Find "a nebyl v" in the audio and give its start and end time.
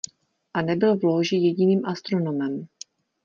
0.53-1.03